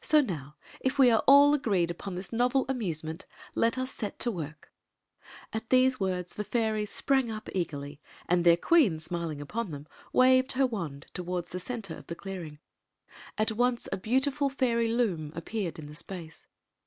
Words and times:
So 0.00 0.22
now, 0.22 0.56
if 0.80 0.98
we 0.98 1.10
are 1.10 1.22
all 1.26 1.52
agreed 1.52 1.90
upon 1.90 2.14
this 2.14 2.32
novel 2.32 2.64
amusement, 2.66 3.26
let 3.54 3.76
us 3.76 3.90
set 3.90 4.18
to 4.20 4.30
work." 4.30 4.72
At 5.52 5.68
diese 5.68 6.00
words 6.00 6.32
the 6.32 6.44
Juries 6.44 6.88
sprang 6.88 7.30
up 7.30 7.50
eagerly; 7.52 8.00
and 8.26 8.42
their 8.42 8.56
queen, 8.56 9.00
smiling 9.00 9.42
upon 9.42 9.72
them, 9.72 9.86
waved 10.14 10.52
her 10.52 10.66
wand 10.66 11.08
toward 11.12 11.48
the 11.48 11.60
center 11.60 11.94
of 11.94 12.06
the 12.06 12.14
clearing. 12.14 12.58
At 13.36 13.52
once 13.52 13.86
a 13.92 13.98
beau 13.98 14.18
tiful 14.18 14.48
fairy 14.48 14.88
loom 14.88 15.30
appeared 15.34 15.78
in 15.78 15.88
the 15.88 15.94
space. 15.94 16.46